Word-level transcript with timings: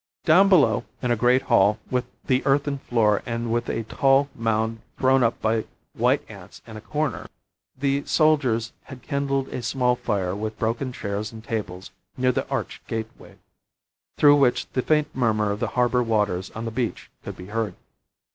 Down 0.25 0.49
below, 0.49 0.83
in 1.03 1.11
a 1.11 1.15
great 1.15 1.43
hall, 1.43 1.77
with 1.91 2.05
the 2.25 2.43
earthen 2.43 2.79
floor 2.79 3.21
and 3.23 3.53
with 3.53 3.69
a 3.69 3.83
tall 3.83 4.29
mound 4.33 4.81
thrown 4.97 5.21
up 5.21 5.39
by 5.43 5.65
white 5.93 6.27
ants 6.27 6.59
in 6.65 6.75
a 6.75 6.81
corner, 6.81 7.27
the 7.77 8.03
soldiers 8.05 8.73
had 8.85 9.03
kindled 9.03 9.49
a 9.49 9.61
small 9.61 9.95
fire 9.95 10.35
with 10.35 10.57
broken 10.57 10.91
chairs 10.91 11.31
and 11.31 11.43
tables 11.43 11.91
near 12.17 12.31
the 12.31 12.49
arched 12.49 12.87
gateway, 12.87 13.37
through 14.17 14.37
which 14.37 14.67
the 14.71 14.81
faint 14.81 15.15
murmur 15.15 15.51
of 15.51 15.59
the 15.59 15.67
harbour 15.77 16.01
waters 16.01 16.49
on 16.55 16.65
the 16.65 16.71
beach 16.71 17.11
could 17.23 17.37
be 17.37 17.45
heard. 17.45 17.75